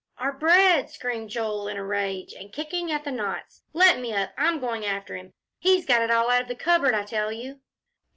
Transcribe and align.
"Our 0.17 0.31
bread!" 0.33 0.89
screamed 0.89 1.29
Joel, 1.29 1.67
in 1.67 1.77
a 1.77 1.83
rage, 1.85 2.33
and 2.33 2.51
kicking 2.51 2.91
at 2.91 3.03
the 3.03 3.11
knots. 3.11 3.61
"Let 3.71 3.99
me 3.99 4.11
up! 4.15 4.33
I'm 4.35 4.59
going 4.59 4.83
after 4.83 5.15
him. 5.15 5.33
He's 5.59 5.85
got 5.85 6.01
it 6.01 6.09
all 6.09 6.31
out 6.31 6.41
of 6.41 6.47
the 6.47 6.55
cupboard, 6.55 6.95
I 6.95 7.03
tell 7.05 7.31
you!" 7.31 7.59